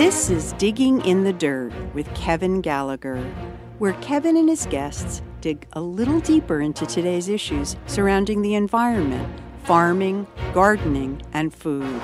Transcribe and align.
This 0.00 0.30
is 0.30 0.54
Digging 0.54 1.04
in 1.04 1.24
the 1.24 1.32
Dirt 1.34 1.74
with 1.92 2.08
Kevin 2.14 2.62
Gallagher, 2.62 3.20
where 3.76 3.92
Kevin 4.00 4.34
and 4.38 4.48
his 4.48 4.64
guests 4.64 5.20
dig 5.42 5.66
a 5.74 5.82
little 5.82 6.20
deeper 6.20 6.62
into 6.62 6.86
today's 6.86 7.28
issues 7.28 7.76
surrounding 7.84 8.40
the 8.40 8.54
environment, 8.54 9.28
farming, 9.64 10.26
gardening, 10.54 11.20
and 11.34 11.52
food. 11.52 12.00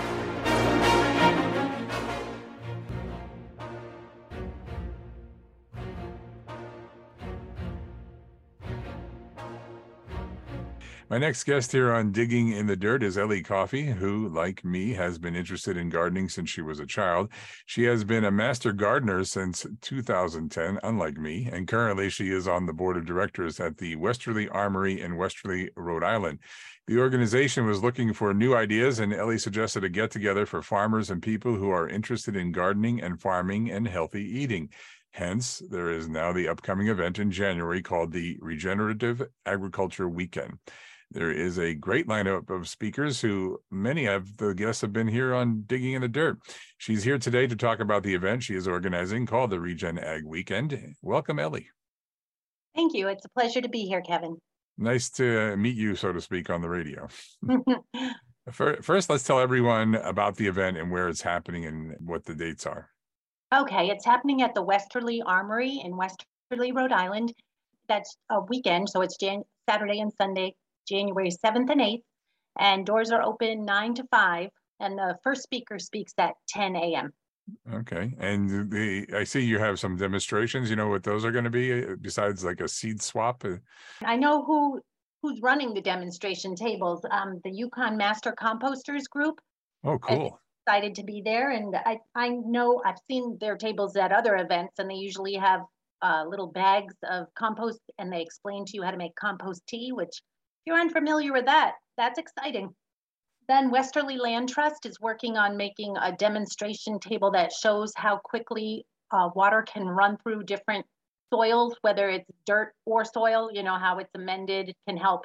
My 11.17 11.21
next 11.21 11.45
guest 11.45 11.73
here 11.73 11.95
on 11.95 12.13
Digging 12.13 12.51
in 12.51 12.67
the 12.67 12.77
Dirt 12.77 13.03
is 13.03 13.17
Ellie 13.17 13.43
Coffey, 13.43 13.87
who, 13.87 14.29
like 14.29 14.63
me, 14.67 14.93
has 14.93 15.17
been 15.17 15.35
interested 15.35 15.75
in 15.79 15.89
gardening 15.89 16.29
since 16.29 16.51
she 16.51 16.61
was 16.61 16.79
a 16.79 16.85
child. 16.85 17.31
She 17.65 17.85
has 17.85 18.05
been 18.05 18.27
a 18.27 18.31
master 18.31 18.71
gardener 18.71 19.25
since 19.25 19.65
2010, 19.81 20.79
unlike 20.83 21.17
me, 21.17 21.49
and 21.51 21.67
currently 21.67 22.11
she 22.11 22.29
is 22.29 22.47
on 22.47 22.67
the 22.67 22.75
board 22.75 22.99
of 22.99 23.07
directors 23.07 23.59
at 23.61 23.79
the 23.79 23.97
Westerly 23.97 24.47
Armory 24.51 25.01
in 25.01 25.17
Westerly, 25.17 25.71
Rhode 25.75 26.05
Island. 26.05 26.39
The 26.87 26.99
organization 26.99 27.65
was 27.65 27.83
looking 27.83 28.13
for 28.13 28.35
new 28.35 28.55
ideas, 28.55 28.99
and 28.99 29.15
Ellie 29.15 29.39
suggested 29.39 29.85
a 29.85 29.89
get 29.89 30.11
together 30.11 30.45
for 30.45 30.61
farmers 30.61 31.09
and 31.09 31.23
people 31.23 31.55
who 31.55 31.71
are 31.71 31.89
interested 31.89 32.37
in 32.37 32.53
gardening 32.53 33.01
and 33.01 33.19
farming 33.19 33.71
and 33.71 33.89
healthy 33.89 34.23
eating. 34.23 34.69
Hence, 35.13 35.63
there 35.71 35.91
is 35.91 36.11
now 36.11 36.35
the 36.35 36.47
upcoming 36.47 36.89
event 36.89 37.19
in 37.19 37.31
January 37.31 37.81
called 37.81 38.13
the 38.13 38.37
Regenerative 38.43 39.23
Agriculture 39.47 40.11
Weekend. 40.11 40.59
There 41.13 41.31
is 41.31 41.59
a 41.59 41.75
great 41.75 42.09
lineup 42.09 42.51
of 42.51 42.69
speakers 42.69 43.21
who 43.21 43.61
many 43.71 44.07
of 44.07 44.37
the 44.37 44.55
guests 44.55 44.83
have 44.83 44.93
been 44.93 45.07
here 45.07 45.35
on 45.35 45.63
Digging 45.67 45.93
in 45.93 46.03
the 46.03 46.09
Dirt. 46.09 46.39
She's 46.79 47.05
here 47.05 47.19
today 47.19 47.47
to 47.47 47.57
talk 47.57 47.81
about 47.81 48.03
the 48.03 48.15
event 48.15 48.43
she 48.43 48.55
is 48.55 48.67
organizing 48.67 49.25
called 49.25 49.51
the 49.51 49.61
Regen 49.61 49.99
Ag 49.99 50.25
Weekend. 50.25 50.95
Welcome, 51.03 51.39
Ellie. 51.39 51.69
Thank 52.75 52.95
you. 52.95 53.09
It's 53.09 53.25
a 53.25 53.29
pleasure 53.31 53.61
to 53.61 53.69
be 53.69 53.87
here, 53.87 54.03
Kevin. 54.03 54.37
Nice 54.77 55.09
to 55.11 55.57
meet 55.57 55.77
you, 55.77 55.95
so 55.95 56.13
to 56.13 56.21
speak, 56.21 56.51
on 56.51 56.61
the 56.61 56.69
radio. 56.69 57.09
First, 58.53 59.09
let's 59.09 59.25
tell 59.25 59.41
everyone 59.41 59.95
about 59.95 60.37
the 60.37 60.47
event 60.47 60.77
and 60.77 60.91
where 60.91 61.09
it's 61.09 61.23
happening 61.23 61.67
and 61.67 61.97
what 62.01 62.25
the 62.25 62.35
dates 62.35 62.67
are. 62.67 62.91
Okay, 63.55 63.89
it's 63.89 64.05
happening 64.05 64.43
at 64.43 64.55
the 64.55 64.63
Westerly 64.63 65.23
Armory 65.23 65.81
in 65.85 65.97
Westerly, 65.97 66.73
Rhode 66.73 66.93
Island. 66.93 67.33
That's 67.89 68.17
a 68.29 68.41
weekend, 68.41 68.89
so 68.89 69.01
it's 69.01 69.17
Jan- 69.17 69.45
Saturday 69.69 70.01
and 70.01 70.13
Sunday, 70.13 70.55
January 70.87 71.31
7th 71.31 71.71
and 71.71 71.81
8th, 71.81 72.03
and 72.59 72.87
doors 72.87 73.11
are 73.11 73.23
open 73.23 73.65
9 73.65 73.95
to 73.95 74.05
5, 74.11 74.51
and 74.81 74.99
the 74.99 75.17
first 75.23 75.43
speaker 75.43 75.79
speaks 75.79 76.13
at 76.19 76.35
10 76.49 76.77
a.m. 76.77 77.13
Okay, 77.73 78.13
and 78.19 78.71
the 78.71 79.07
I 79.15 79.23
see 79.25 79.41
you 79.41 79.59
have 79.59 79.79
some 79.79 79.97
demonstrations. 79.97 80.69
You 80.69 80.75
know 80.77 80.89
what 80.89 81.05
those 81.05 81.25
are 81.25 81.31
going 81.31 81.45
to 81.45 81.51
be 81.51 81.85
uh, 81.85 81.95
besides 82.01 82.45
like 82.45 82.61
a 82.61 82.67
seed 82.67 83.01
swap. 83.01 83.45
Uh? 83.45 83.57
I 84.05 84.17
know 84.17 84.45
who 84.45 84.81
who's 85.23 85.41
running 85.41 85.73
the 85.73 85.81
demonstration 85.81 86.57
tables. 86.57 87.05
Um, 87.11 87.41
the 87.45 87.51
UConn 87.51 87.97
Master 87.97 88.35
Composters 88.37 89.09
Group. 89.09 89.41
Oh, 89.85 89.99
cool! 89.99 90.41
Excited 90.67 90.97
to 90.97 91.05
be 91.05 91.23
there, 91.25 91.53
and 91.53 91.75
I 91.77 91.99
I 92.17 92.31
know 92.31 92.83
I've 92.85 92.99
seen 93.09 93.39
their 93.41 93.57
tables 93.57 93.97
at 93.97 94.11
other 94.11 94.37
events, 94.37 94.81
and 94.81 94.91
they 94.91 94.97
usually 94.97 95.35
have 95.35 95.61
uh, 96.03 96.25
little 96.27 96.49
bags 96.49 96.95
of 97.09 97.27
compost, 97.35 97.81
and 97.99 98.13
they 98.13 98.23
explain 98.23 98.65
to 98.67 98.73
you 98.75 98.83
how 98.83 98.91
to 98.91 98.97
make 98.97 99.15
compost 99.15 99.65
tea, 99.69 99.93
which 99.93 100.21
you're 100.67 100.81
unfamiliar 100.81 101.33
with 101.33 101.47
that, 101.47 101.75
that's 101.97 102.19
exciting. 102.19 102.75
Then 103.49 103.71
Westerly 103.71 104.17
Land 104.17 104.49
Trust 104.49 104.87
is 104.87 105.01
working 105.01 105.37
on 105.37 105.57
making 105.57 105.97
a 105.97 106.13
demonstration 106.13 106.99
table 106.99 107.31
that 107.31 107.53
shows 107.53 107.93
how 107.97 108.19
quickly 108.19 108.85
uh, 109.13 109.31
water 109.35 109.63
can 109.63 109.87
run 109.87 110.19
through 110.19 110.43
different 110.43 110.85
soils, 111.33 111.77
whether 111.83 112.09
it's 112.09 112.31
dirt 112.45 112.75
or 112.85 113.05
soil, 113.05 113.51
you 113.53 113.63
know, 113.63 113.77
how 113.77 113.99
it's 113.99 114.11
amended 114.15 114.75
can 114.89 114.97
help 114.97 115.25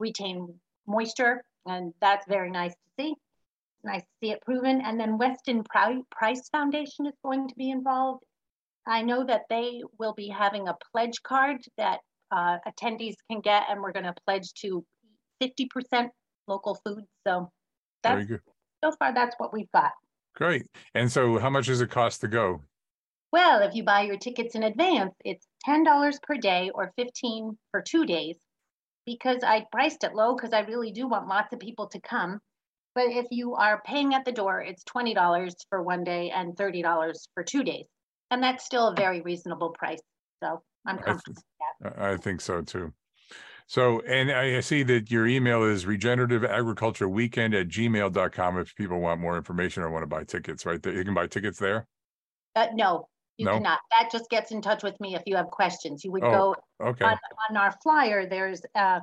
retain 0.00 0.52
moisture. 0.86 1.44
And 1.66 1.94
that's 2.00 2.26
very 2.26 2.50
nice 2.50 2.72
to 2.72 3.02
see. 3.02 3.14
Nice 3.84 4.02
to 4.02 4.08
see 4.20 4.30
it 4.32 4.42
proven. 4.42 4.80
And 4.80 4.98
then 4.98 5.16
Weston 5.16 5.62
Price 5.64 6.48
Foundation 6.50 7.06
is 7.06 7.14
going 7.22 7.48
to 7.48 7.54
be 7.54 7.70
involved. 7.70 8.24
I 8.86 9.02
know 9.02 9.24
that 9.24 9.42
they 9.48 9.82
will 9.98 10.14
be 10.14 10.28
having 10.28 10.66
a 10.66 10.76
pledge 10.90 11.22
card 11.22 11.58
that 11.76 12.00
uh, 12.30 12.58
attendees 12.66 13.14
can 13.30 13.40
get, 13.40 13.64
and 13.68 13.80
we're 13.80 13.92
going 13.92 14.04
to 14.04 14.14
pledge 14.26 14.52
to 14.62 14.84
50% 15.42 16.08
local 16.46 16.78
food. 16.84 17.04
So 17.26 17.50
that's 18.02 18.28
so 18.82 18.92
far 18.98 19.14
that's 19.14 19.34
what 19.38 19.52
we've 19.52 19.70
got. 19.72 19.92
Great. 20.34 20.66
And 20.94 21.10
so, 21.10 21.38
how 21.38 21.50
much 21.50 21.66
does 21.66 21.80
it 21.80 21.90
cost 21.90 22.20
to 22.22 22.28
go? 22.28 22.62
Well, 23.32 23.62
if 23.62 23.74
you 23.74 23.84
buy 23.84 24.02
your 24.02 24.16
tickets 24.16 24.54
in 24.54 24.62
advance, 24.62 25.14
it's 25.24 25.46
ten 25.64 25.84
dollars 25.84 26.18
per 26.22 26.36
day 26.36 26.70
or 26.74 26.92
fifteen 26.96 27.58
for 27.70 27.82
two 27.82 28.04
days. 28.04 28.36
Because 29.06 29.42
I 29.42 29.66
priced 29.72 30.04
it 30.04 30.14
low 30.14 30.34
because 30.34 30.52
I 30.52 30.60
really 30.60 30.92
do 30.92 31.08
want 31.08 31.28
lots 31.28 31.52
of 31.52 31.58
people 31.58 31.88
to 31.88 32.00
come. 32.00 32.38
But 32.94 33.06
if 33.08 33.26
you 33.30 33.54
are 33.54 33.82
paying 33.84 34.14
at 34.14 34.24
the 34.24 34.32
door, 34.32 34.60
it's 34.60 34.84
twenty 34.84 35.14
dollars 35.14 35.54
for 35.68 35.82
one 35.82 36.04
day 36.04 36.30
and 36.30 36.56
thirty 36.56 36.82
dollars 36.82 37.28
for 37.34 37.44
two 37.44 37.64
days, 37.64 37.86
and 38.30 38.42
that's 38.42 38.64
still 38.64 38.88
a 38.88 38.94
very 38.94 39.20
reasonable 39.20 39.70
price. 39.70 40.02
So 40.42 40.62
I'm 40.86 40.98
comfortable. 40.98 41.42
I 41.96 42.16
think 42.16 42.40
so 42.40 42.62
too. 42.62 42.92
So, 43.66 44.00
and 44.00 44.32
I 44.32 44.58
see 44.60 44.82
that 44.82 45.12
your 45.12 45.28
email 45.28 45.62
is 45.62 45.86
regenerative 45.86 46.44
agriculture 46.44 47.08
weekend 47.08 47.54
at 47.54 47.68
gmail.com 47.68 48.58
if 48.58 48.74
people 48.74 48.98
want 48.98 49.20
more 49.20 49.36
information 49.36 49.84
or 49.84 49.90
want 49.90 50.02
to 50.02 50.08
buy 50.08 50.24
tickets, 50.24 50.66
right? 50.66 50.84
You 50.84 51.04
can 51.04 51.14
buy 51.14 51.28
tickets 51.28 51.56
there? 51.58 51.86
Uh, 52.56 52.66
no, 52.74 53.06
you 53.36 53.46
no? 53.46 53.52
cannot. 53.52 53.78
That 53.96 54.10
just 54.10 54.28
gets 54.28 54.50
in 54.50 54.60
touch 54.60 54.82
with 54.82 55.00
me 55.00 55.14
if 55.14 55.22
you 55.24 55.36
have 55.36 55.46
questions. 55.46 56.04
You 56.04 56.10
would 56.10 56.24
oh, 56.24 56.56
go 56.80 56.88
okay. 56.88 57.04
on, 57.04 57.16
on 57.48 57.56
our 57.56 57.72
flyer, 57.80 58.26
there's 58.26 58.60
uh, 58.74 59.00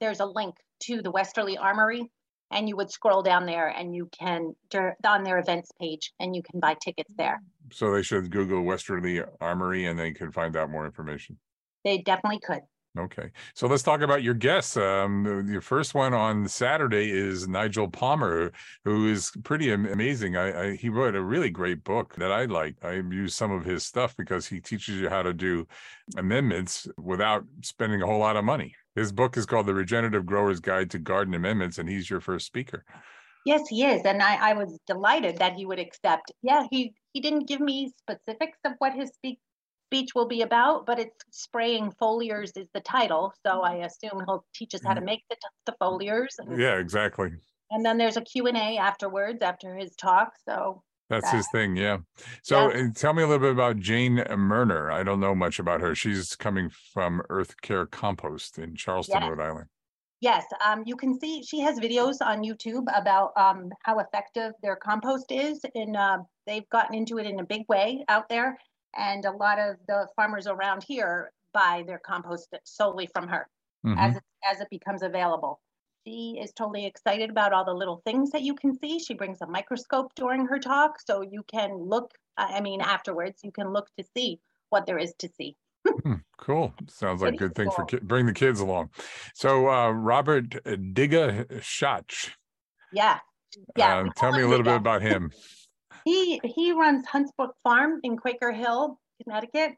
there's 0.00 0.20
a 0.20 0.26
link 0.26 0.54
to 0.84 1.02
the 1.02 1.10
Westerly 1.10 1.58
Armory 1.58 2.08
and 2.50 2.68
you 2.68 2.76
would 2.76 2.90
scroll 2.90 3.22
down 3.22 3.46
there 3.46 3.68
and 3.68 3.94
you 3.94 4.08
can 4.18 4.54
on 5.06 5.24
their 5.24 5.38
events 5.38 5.70
page 5.80 6.12
and 6.20 6.34
you 6.34 6.42
can 6.42 6.60
buy 6.60 6.74
tickets 6.82 7.12
there. 7.16 7.42
So 7.72 7.92
they 7.92 8.02
should 8.02 8.30
Google 8.30 8.62
Westerly 8.62 9.22
Armory 9.40 9.86
and 9.86 9.98
they 9.98 10.12
can 10.12 10.30
find 10.30 10.56
out 10.56 10.70
more 10.70 10.86
information. 10.86 11.38
They 11.84 11.98
definitely 11.98 12.40
could. 12.40 12.62
Okay, 12.96 13.32
so 13.54 13.66
let's 13.66 13.82
talk 13.82 14.02
about 14.02 14.22
your 14.22 14.34
guests. 14.34 14.76
Um, 14.76 15.48
your 15.50 15.60
first 15.60 15.94
one 15.94 16.14
on 16.14 16.46
Saturday 16.46 17.10
is 17.10 17.48
Nigel 17.48 17.88
Palmer, 17.88 18.52
who 18.84 19.08
is 19.08 19.32
pretty 19.42 19.72
amazing. 19.72 20.36
I, 20.36 20.62
I, 20.62 20.76
he 20.76 20.90
wrote 20.90 21.16
a 21.16 21.22
really 21.22 21.50
great 21.50 21.82
book 21.82 22.14
that 22.18 22.30
I 22.30 22.44
like. 22.44 22.76
I 22.84 22.92
use 22.92 23.34
some 23.34 23.50
of 23.50 23.64
his 23.64 23.84
stuff 23.84 24.16
because 24.16 24.46
he 24.46 24.60
teaches 24.60 24.94
you 25.00 25.08
how 25.08 25.22
to 25.22 25.34
do 25.34 25.66
amendments 26.16 26.86
without 26.96 27.44
spending 27.62 28.00
a 28.00 28.06
whole 28.06 28.20
lot 28.20 28.36
of 28.36 28.44
money. 28.44 28.76
His 28.94 29.12
book 29.12 29.36
is 29.36 29.46
called 29.46 29.66
The 29.66 29.74
Regenerative 29.74 30.24
Grower's 30.26 30.60
Guide 30.60 30.90
to 30.92 30.98
Garden 30.98 31.34
Amendments, 31.34 31.78
and 31.78 31.88
he's 31.88 32.08
your 32.08 32.20
first 32.20 32.46
speaker. 32.46 32.84
Yes, 33.44 33.68
he 33.68 33.84
is, 33.84 34.02
and 34.04 34.22
I, 34.22 34.50
I 34.50 34.52
was 34.54 34.78
delighted 34.86 35.38
that 35.38 35.54
he 35.54 35.66
would 35.66 35.78
accept. 35.78 36.32
Yeah, 36.42 36.66
he 36.70 36.94
he 37.12 37.20
didn't 37.20 37.46
give 37.46 37.60
me 37.60 37.92
specifics 37.98 38.58
of 38.64 38.72
what 38.78 38.94
his 38.94 39.10
speak 39.10 39.38
speech 39.94 40.14
will 40.14 40.26
be 40.26 40.42
about, 40.42 40.86
but 40.86 40.98
it's 40.98 41.24
spraying 41.30 41.92
foliars 42.00 42.56
is 42.56 42.68
the 42.74 42.80
title. 42.80 43.32
So 43.46 43.62
I 43.62 43.76
assume 43.84 44.22
he'll 44.26 44.44
teach 44.54 44.74
us 44.74 44.80
how 44.84 44.94
to 44.94 45.00
mm. 45.00 45.04
make 45.04 45.22
the, 45.30 45.36
the 45.66 45.74
foliars. 45.80 46.38
And, 46.38 46.58
yeah, 46.58 46.78
exactly. 46.78 47.30
And 47.70 47.84
then 47.84 47.98
there's 47.98 48.16
a 48.16 48.22
Q&A 48.22 48.78
afterwards 48.78 49.42
after 49.42 49.76
his 49.76 49.94
talk. 49.94 50.32
So 50.48 50.82
that's 51.08 51.30
that, 51.30 51.36
his 51.36 51.48
thing. 51.52 51.76
Yeah. 51.76 51.98
So 52.42 52.72
yeah. 52.72 52.88
tell 52.94 53.12
me 53.12 53.22
a 53.22 53.26
little 53.26 53.40
bit 53.40 53.52
about 53.52 53.78
Jayne 53.78 54.16
Merner. 54.16 54.92
I 54.92 55.02
don't 55.02 55.20
know 55.20 55.34
much 55.34 55.58
about 55.58 55.80
her. 55.80 55.94
She's 55.94 56.34
coming 56.36 56.70
from 56.92 57.22
Earth 57.28 57.60
Care 57.60 57.86
Compost 57.86 58.58
in 58.58 58.74
Charlestown, 58.76 59.22
yes. 59.22 59.30
Rhode 59.30 59.40
Island. 59.40 59.66
Yes, 60.20 60.44
um, 60.64 60.84
you 60.86 60.96
can 60.96 61.18
see 61.20 61.42
she 61.42 61.60
has 61.60 61.78
videos 61.78 62.16
on 62.22 62.42
YouTube 62.42 62.86
about 62.96 63.32
um, 63.36 63.70
how 63.82 63.98
effective 63.98 64.52
their 64.62 64.76
compost 64.76 65.30
is, 65.30 65.60
and 65.74 65.96
uh, 65.96 66.18
they've 66.46 66.68
gotten 66.70 66.94
into 66.94 67.18
it 67.18 67.26
in 67.26 67.40
a 67.40 67.44
big 67.44 67.64
way 67.68 68.04
out 68.08 68.28
there 68.30 68.56
and 68.96 69.24
a 69.24 69.30
lot 69.30 69.58
of 69.58 69.76
the 69.88 70.06
farmers 70.16 70.46
around 70.46 70.84
here 70.86 71.32
buy 71.52 71.84
their 71.86 71.98
compost 71.98 72.54
solely 72.64 73.08
from 73.12 73.28
her 73.28 73.48
mm-hmm. 73.84 73.98
as 73.98 74.16
it, 74.16 74.22
as 74.50 74.60
it 74.60 74.68
becomes 74.70 75.02
available. 75.02 75.60
She 76.06 76.38
is 76.38 76.52
totally 76.52 76.84
excited 76.84 77.30
about 77.30 77.54
all 77.54 77.64
the 77.64 77.72
little 77.72 78.02
things 78.04 78.30
that 78.32 78.42
you 78.42 78.54
can 78.54 78.78
see. 78.78 78.98
She 78.98 79.14
brings 79.14 79.40
a 79.40 79.46
microscope 79.46 80.14
during 80.14 80.44
her 80.46 80.58
talk, 80.58 81.00
so 81.00 81.22
you 81.22 81.42
can 81.44 81.74
look. 81.76 82.12
I 82.36 82.60
mean, 82.60 82.82
afterwards, 82.82 83.40
you 83.42 83.50
can 83.50 83.72
look 83.72 83.88
to 83.98 84.04
see 84.14 84.40
what 84.68 84.84
there 84.84 84.98
is 84.98 85.14
to 85.20 85.28
see. 85.28 85.56
Hmm, 85.86 86.14
cool. 86.36 86.74
Sounds 86.88 87.22
like 87.22 87.34
a 87.34 87.36
good 87.36 87.54
thing 87.54 87.68
cool. 87.68 87.86
for 87.88 88.00
bring 88.00 88.26
the 88.26 88.34
kids 88.34 88.60
along. 88.60 88.90
So, 89.34 89.70
uh, 89.70 89.90
Robert 89.92 90.50
Diga 90.64 91.62
Schach. 91.62 92.36
Yeah. 92.92 93.20
Yeah. 93.76 93.98
Um, 93.98 94.12
tell 94.16 94.32
me 94.32 94.42
a 94.42 94.48
little 94.48 94.64
bit 94.64 94.76
about 94.76 95.00
him. 95.00 95.30
he 96.04 96.40
he 96.44 96.72
runs 96.72 97.06
Huntsbrook 97.06 97.52
Farm 97.62 98.00
in 98.02 98.18
Quaker 98.18 98.52
Hill, 98.52 98.98
Connecticut. 99.22 99.72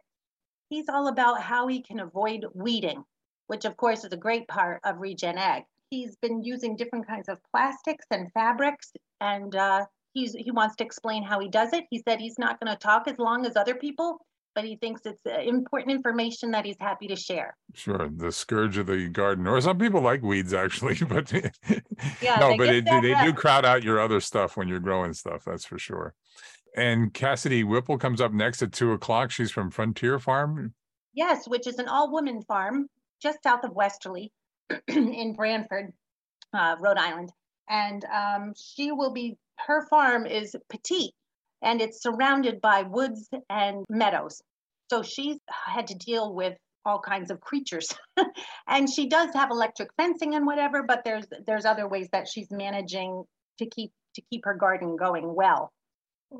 He's 0.70 0.88
all 0.88 1.06
about 1.06 1.40
how 1.40 1.68
he 1.68 1.82
can 1.82 2.00
avoid 2.00 2.46
weeding, 2.52 3.04
which 3.46 3.64
of 3.64 3.76
course 3.76 4.04
is 4.04 4.12
a 4.12 4.16
great 4.16 4.48
part 4.48 4.80
of 4.82 4.98
Regen 4.98 5.38
Ag. 5.38 5.64
He's 5.90 6.16
been 6.16 6.42
using 6.42 6.76
different 6.76 7.06
kinds 7.06 7.28
of 7.28 7.38
plastics 7.50 8.06
and 8.10 8.32
fabrics, 8.32 8.92
and 9.20 9.54
uh, 9.54 9.86
he's 10.12 10.32
he 10.32 10.50
wants 10.50 10.76
to 10.76 10.84
explain 10.84 11.22
how 11.22 11.38
he 11.38 11.48
does 11.48 11.72
it. 11.72 11.84
He 11.90 12.02
said 12.06 12.20
he's 12.20 12.38
not 12.38 12.58
going 12.60 12.72
to 12.72 12.78
talk 12.78 13.06
as 13.06 13.18
long 13.18 13.46
as 13.46 13.56
other 13.56 13.74
people, 13.74 14.18
but 14.56 14.64
he 14.64 14.76
thinks 14.76 15.02
it's 15.04 15.24
uh, 15.26 15.38
important 15.40 15.92
information 15.92 16.50
that 16.50 16.64
he's 16.64 16.76
happy 16.80 17.06
to 17.06 17.14
share. 17.14 17.56
Sure, 17.74 18.08
the 18.08 18.32
scourge 18.32 18.78
of 18.78 18.86
the 18.86 19.08
garden, 19.08 19.46
or 19.46 19.60
some 19.60 19.78
people 19.78 20.00
like 20.00 20.22
weeds 20.22 20.52
actually, 20.52 20.96
but 21.08 21.32
Yeah, 21.32 22.36
no, 22.40 22.48
they 22.50 22.56
but 22.56 22.68
it, 22.68 22.84
they 22.84 23.14
do 23.22 23.32
crowd 23.32 23.64
out 23.64 23.84
your 23.84 24.00
other 24.00 24.18
stuff 24.18 24.56
when 24.56 24.66
you're 24.66 24.80
growing 24.80 25.12
stuff. 25.12 25.44
That's 25.44 25.66
for 25.66 25.78
sure. 25.78 26.14
And 26.76 27.14
Cassidy 27.14 27.64
Whipple 27.64 27.96
comes 27.96 28.20
up 28.20 28.32
next 28.32 28.60
at 28.62 28.72
two 28.72 28.92
o'clock. 28.92 29.30
She's 29.30 29.50
from 29.50 29.70
Frontier 29.70 30.18
Farm. 30.18 30.74
Yes, 31.14 31.46
which 31.46 31.66
is 31.66 31.78
an 31.78 31.88
all-woman 31.88 32.42
farm 32.42 32.88
just 33.22 33.42
south 33.42 33.64
of 33.64 33.72
Westerly 33.72 34.32
in 34.88 35.34
Bradford, 35.34 35.92
uh, 36.52 36.76
Rhode 36.80 36.98
Island. 36.98 37.30
And 37.68 38.04
um, 38.04 38.52
she 38.56 38.92
will 38.92 39.12
be, 39.12 39.36
her 39.66 39.86
farm 39.88 40.26
is 40.26 40.54
petite 40.68 41.12
and 41.62 41.80
it's 41.80 42.02
surrounded 42.02 42.60
by 42.60 42.82
woods 42.82 43.28
and 43.50 43.84
meadows. 43.88 44.42
So 44.90 45.02
she's 45.02 45.38
had 45.48 45.88
to 45.88 45.94
deal 45.94 46.32
with 46.34 46.56
all 46.84 47.00
kinds 47.00 47.30
of 47.32 47.40
creatures. 47.40 47.92
and 48.68 48.88
she 48.88 49.08
does 49.08 49.30
have 49.34 49.50
electric 49.50 49.88
fencing 49.96 50.34
and 50.36 50.46
whatever, 50.46 50.84
but 50.84 51.02
there's 51.04 51.26
there's 51.46 51.64
other 51.64 51.88
ways 51.88 52.08
that 52.12 52.28
she's 52.28 52.46
managing 52.52 53.24
to 53.58 53.66
keep 53.66 53.90
to 54.14 54.22
keep 54.30 54.44
her 54.44 54.54
garden 54.54 54.96
going 54.96 55.34
well 55.34 55.72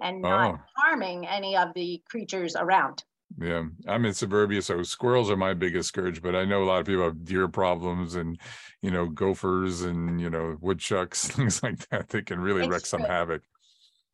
and 0.01 0.23
not 0.23 0.55
Oh. 0.55 0.59
harming 0.77 1.27
any 1.27 1.57
of 1.57 1.75
the 1.75 2.01
creatures 2.09 2.55
around. 2.57 3.03
Yeah, 3.39 3.65
I'm 3.87 4.05
in 4.05 4.15
suburbia, 4.15 4.63
so 4.63 4.83
squirrels 4.83 5.31
are 5.31 5.37
my 5.37 5.53
biggest 5.53 5.89
scourge. 5.89 6.23
But 6.23 6.35
I 6.35 6.45
know 6.45 6.63
a 6.63 6.65
lot 6.67 6.81
of 6.81 6.87
people 6.87 7.05
have 7.05 7.25
deer 7.25 7.49
problems, 7.49 8.15
and 8.15 8.39
you 8.83 8.91
know, 8.91 9.07
gophers 9.07 9.83
and 9.83 10.21
you 10.21 10.31
know, 10.31 10.57
woodchucks, 10.61 11.29
things 11.31 11.63
like 11.63 11.87
that. 11.89 12.09
They 12.09 12.23
can 12.23 12.41
really 12.41 12.63
It's 12.63 12.71
wreak 12.71 12.87
some 12.87 13.03
havoc. 13.03 13.43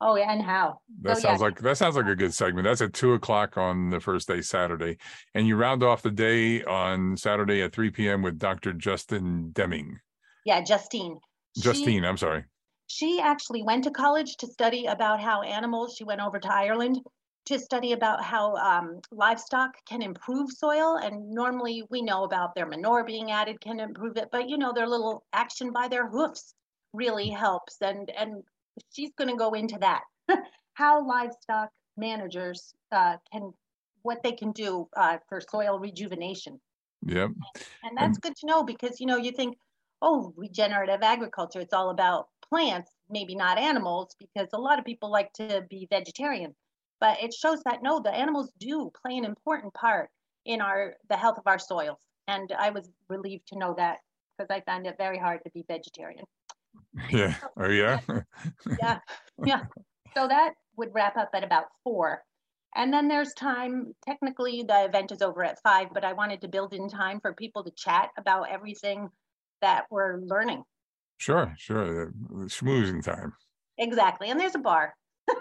Oh, 0.00 0.16
yeah, 0.16 0.32
and 0.32 0.42
how? 0.42 0.80
That 1.02 1.16
oh, 1.16 1.18
yeah. 1.18 1.22
sounds 1.22 1.40
like 1.40 1.60
that 1.60 1.76
sounds 1.78 1.94
like 1.94 2.06
a 2.06 2.16
good 2.16 2.34
segment. 2.34 2.64
That's 2.64 2.80
at 2.80 2.92
two 2.92 3.12
o'clock 3.12 3.56
on 3.56 3.90
the 3.90 4.00
first 4.00 4.26
day, 4.26 4.40
Saturday, 4.40 4.96
and 5.34 5.46
you 5.46 5.54
round 5.56 5.84
off 5.84 6.02
the 6.02 6.10
day 6.10 6.64
on 6.64 7.16
Saturday 7.16 7.62
at 7.62 7.72
three 7.72 7.90
p.m. 7.90 8.22
with 8.22 8.38
Dr. 8.38 8.72
Justin 8.72 9.50
Deming. 9.52 10.00
Yeah, 10.44 10.62
Justine. 10.62 11.18
She- 11.54 11.62
Justine, 11.62 12.04
I'm 12.04 12.16
sorry. 12.16 12.44
She 12.88 13.20
actually 13.20 13.62
went 13.62 13.84
to 13.84 13.90
college 13.90 14.36
to 14.38 14.46
study 14.46 14.86
about 14.86 15.20
how 15.20 15.42
animals, 15.42 15.94
she 15.96 16.04
went 16.04 16.20
over 16.20 16.38
to 16.38 16.52
Ireland 16.52 16.98
to 17.46 17.58
study 17.58 17.92
about 17.92 18.22
how 18.22 18.54
um, 18.56 19.00
livestock 19.10 19.74
can 19.88 20.02
improve 20.02 20.50
soil. 20.50 20.96
And 20.96 21.30
normally 21.30 21.82
we 21.90 22.02
know 22.02 22.24
about 22.24 22.54
their 22.54 22.66
manure 22.66 23.04
being 23.04 23.30
added 23.30 23.60
can 23.60 23.80
improve 23.80 24.16
it, 24.16 24.28
but 24.30 24.48
you 24.48 24.56
know, 24.56 24.72
their 24.72 24.86
little 24.86 25.24
action 25.32 25.72
by 25.72 25.88
their 25.88 26.08
hoofs 26.08 26.54
really 26.92 27.28
helps. 27.28 27.76
And, 27.80 28.10
and 28.10 28.42
she's 28.92 29.10
going 29.16 29.30
to 29.30 29.36
go 29.36 29.54
into 29.54 29.78
that 29.78 30.02
how 30.74 31.06
livestock 31.06 31.70
managers 31.96 32.74
uh, 32.92 33.16
can, 33.32 33.52
what 34.02 34.22
they 34.22 34.32
can 34.32 34.52
do 34.52 34.88
uh, 34.96 35.18
for 35.28 35.40
soil 35.40 35.78
rejuvenation. 35.78 36.60
Yep. 37.06 37.30
And 37.82 37.96
that's 37.96 38.18
good 38.18 38.36
to 38.36 38.46
know 38.46 38.62
because, 38.62 39.00
you 39.00 39.06
know, 39.06 39.16
you 39.16 39.32
think, 39.32 39.56
oh, 40.00 40.32
regenerative 40.36 41.02
agriculture, 41.02 41.60
it's 41.60 41.74
all 41.74 41.90
about 41.90 42.28
plants, 42.48 42.90
maybe 43.10 43.34
not 43.34 43.58
animals, 43.58 44.14
because 44.18 44.48
a 44.52 44.60
lot 44.60 44.78
of 44.78 44.84
people 44.84 45.10
like 45.10 45.32
to 45.32 45.64
be 45.68 45.88
vegetarian. 45.90 46.54
But 47.02 47.20
it 47.20 47.34
shows 47.34 47.60
that 47.64 47.82
no, 47.82 47.98
the 47.98 48.14
animals 48.14 48.52
do 48.60 48.88
play 49.02 49.16
an 49.16 49.24
important 49.24 49.74
part 49.74 50.08
in 50.46 50.60
our 50.60 50.94
the 51.08 51.16
health 51.16 51.36
of 51.36 51.48
our 51.48 51.58
soils. 51.58 51.98
And 52.28 52.48
I 52.56 52.70
was 52.70 52.88
relieved 53.08 53.48
to 53.48 53.58
know 53.58 53.74
that 53.76 53.98
because 54.38 54.54
I 54.54 54.60
find 54.60 54.86
it 54.86 54.94
very 54.98 55.18
hard 55.18 55.40
to 55.42 55.50
be 55.50 55.64
vegetarian. 55.66 56.24
Yeah. 57.10 57.34
Oh 57.58 57.68
yeah. 57.68 57.98
Yeah, 58.80 58.98
yeah. 59.44 59.62
So 60.14 60.28
that 60.28 60.54
would 60.76 60.90
wrap 60.92 61.16
up 61.16 61.30
at 61.34 61.42
about 61.42 61.64
four. 61.82 62.22
And 62.76 62.92
then 62.92 63.08
there's 63.08 63.34
time, 63.34 63.94
technically 64.06 64.62
the 64.62 64.84
event 64.84 65.10
is 65.10 65.22
over 65.22 65.42
at 65.42 65.60
five, 65.60 65.88
but 65.92 66.04
I 66.04 66.12
wanted 66.12 66.40
to 66.42 66.48
build 66.48 66.72
in 66.72 66.88
time 66.88 67.18
for 67.20 67.32
people 67.34 67.64
to 67.64 67.72
chat 67.72 68.10
about 68.16 68.48
everything 68.48 69.10
that 69.60 69.86
we're 69.90 70.18
learning. 70.20 70.62
sure. 71.18 71.52
Sure. 71.58 72.12
Schmoozing 72.46 73.02
time. 73.02 73.32
Exactly. 73.76 74.30
And 74.30 74.38
there's 74.38 74.54
a 74.54 74.60
bar. 74.60 74.94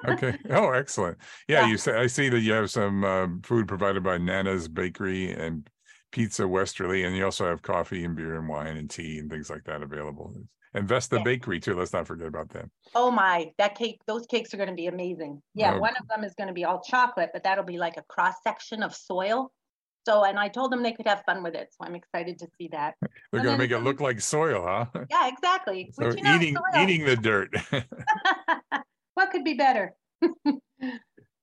Okay. 0.08 0.38
Oh, 0.50 0.72
excellent. 0.72 1.18
Yeah, 1.48 1.62
Yeah. 1.62 1.68
you 1.68 1.78
say 1.78 1.94
I 1.98 2.08
see 2.08 2.30
that 2.30 2.40
you 2.42 2.54
have 2.54 2.70
some 2.72 3.04
um, 3.04 3.42
food 3.44 3.68
provided 3.68 4.04
by 4.04 4.18
Nana's 4.18 4.68
Bakery 4.68 5.32
and 5.32 5.68
Pizza 6.12 6.48
Westerly, 6.48 7.04
and 7.04 7.16
you 7.16 7.24
also 7.26 7.46
have 7.48 7.62
coffee 7.62 8.04
and 8.04 8.16
beer 8.16 8.38
and 8.38 8.48
wine 8.48 8.78
and 8.78 8.90
tea 8.90 9.20
and 9.20 9.30
things 9.30 9.50
like 9.50 9.64
that 9.66 9.82
available. 9.82 10.34
And 10.74 10.88
Vesta 10.88 11.18
Yeah. 11.18 11.24
Bakery 11.24 11.60
too. 11.60 11.74
Let's 11.76 11.94
not 11.94 12.08
forget 12.08 12.28
about 12.28 12.50
them. 12.50 12.72
Oh 12.96 13.12
my, 13.12 13.52
that 13.58 13.76
cake, 13.76 14.00
those 14.08 14.26
cakes 14.26 14.54
are 14.54 14.58
going 14.58 14.70
to 14.70 14.76
be 14.76 14.88
amazing. 14.88 15.42
Yeah, 15.54 15.76
Oh. 15.76 15.80
one 15.80 15.96
of 16.00 16.08
them 16.08 16.24
is 16.24 16.34
going 16.36 16.48
to 16.48 16.54
be 16.54 16.64
all 16.66 16.82
chocolate, 16.82 17.30
but 17.34 17.44
that'll 17.44 17.64
be 17.66 17.78
like 17.78 17.98
a 17.98 18.04
cross 18.04 18.36
section 18.44 18.82
of 18.84 18.96
soil. 18.96 19.52
So, 20.08 20.24
and 20.24 20.40
I 20.40 20.48
told 20.48 20.72
them 20.72 20.82
they 20.82 20.94
could 20.94 21.06
have 21.08 21.22
fun 21.28 21.44
with 21.44 21.54
it. 21.56 21.68
So 21.72 21.86
I'm 21.86 21.94
excited 21.94 22.40
to 22.40 22.48
see 22.58 22.70
that. 22.72 22.96
They're 23.32 23.44
going 23.44 23.54
to 23.56 23.58
make 23.58 23.70
it 23.72 23.80
look 23.80 24.00
like 24.02 24.20
soil, 24.20 24.64
huh? 24.66 24.86
Yeah, 25.12 25.28
exactly. 25.28 25.92
So 25.94 26.08
Which, 26.08 26.18
you 26.18 26.24
know, 26.24 26.36
eating 26.38 26.56
soil- 26.56 26.84
eating 26.84 27.06
the 27.06 27.16
dirt. 27.18 27.54
what 29.22 29.32
could 29.32 29.44
be 29.44 29.54
better? 29.54 29.94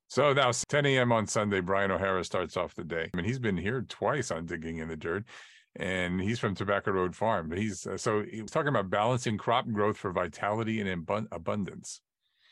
so 0.08 0.32
now 0.32 0.48
it's 0.48 0.64
10 0.66 0.86
a.m. 0.86 1.12
on 1.12 1.26
Sunday. 1.26 1.60
Brian 1.60 1.90
O'Hara 1.90 2.24
starts 2.24 2.56
off 2.56 2.74
the 2.74 2.84
day. 2.84 3.08
I 3.12 3.16
mean, 3.16 3.24
he's 3.24 3.38
been 3.38 3.56
here 3.56 3.82
twice 3.88 4.30
on 4.30 4.46
digging 4.46 4.78
in 4.78 4.88
the 4.88 4.96
dirt. 4.96 5.24
And 5.76 6.20
he's 6.20 6.40
from 6.40 6.56
Tobacco 6.56 6.90
Road 6.90 7.14
Farm. 7.14 7.52
He's 7.52 7.86
uh, 7.86 7.96
so 7.96 8.24
he 8.28 8.42
was 8.42 8.50
talking 8.50 8.70
about 8.70 8.90
balancing 8.90 9.38
crop 9.38 9.68
growth 9.70 9.96
for 9.96 10.10
vitality 10.10 10.80
and 10.80 11.06
abun- 11.06 11.28
abundance. 11.30 12.00